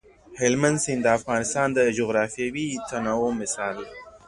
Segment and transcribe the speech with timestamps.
[0.41, 3.93] هلمند سیند د افغانستان د جغرافیوي تنوع مثال دی.